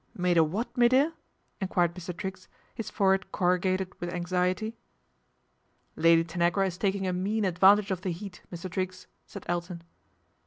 [0.25, 1.13] "Made a what, me dear?"
[1.61, 2.23] enquired Mr.
[2.23, 4.75] riggs, his forehead corrugated with anxiety."
[5.95, 8.67] Lady Tanagra is taking a mean advantage of tie heat, Mr.
[8.67, 9.83] Triggs," said Elton.